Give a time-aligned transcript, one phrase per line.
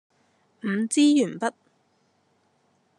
[0.63, 1.51] 五支鉛筆